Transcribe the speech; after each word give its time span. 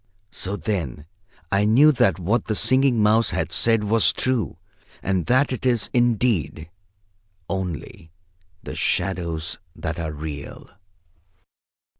So 0.31 0.55
then 0.55 1.05
I 1.51 1.63
knew 1.63 1.91
that 1.91 2.17
what 2.17 2.45
the 2.47 2.55
Singing 2.55 3.03
Mouse 3.03 3.29
had 3.29 3.51
said 3.51 3.83
was 3.83 4.11
true, 4.11 4.57
and 5.03 5.27
that 5.27 5.53
it 5.53 5.63
is, 5.63 5.91
indeed, 5.93 6.71
only 7.47 8.09
the 8.63 8.75
shadows 8.75 9.59
that 9.75 9.99
are 9.99 10.11
real. 10.11 10.71